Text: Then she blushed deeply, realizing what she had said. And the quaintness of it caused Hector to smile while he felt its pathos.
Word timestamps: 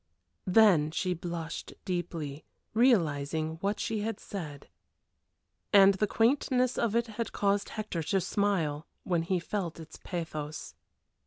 Then 0.47 0.89
she 0.89 1.13
blushed 1.13 1.75
deeply, 1.85 2.43
realizing 2.73 3.57
what 3.61 3.79
she 3.79 3.99
had 3.99 4.19
said. 4.19 4.67
And 5.71 5.93
the 5.93 6.07
quaintness 6.07 6.75
of 6.79 6.95
it 6.95 7.07
caused 7.33 7.69
Hector 7.69 8.01
to 8.01 8.19
smile 8.19 8.87
while 9.03 9.21
he 9.21 9.37
felt 9.39 9.79
its 9.79 9.99
pathos. 10.03 10.73